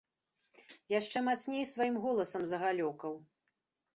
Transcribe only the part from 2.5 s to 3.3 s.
загалёкаў.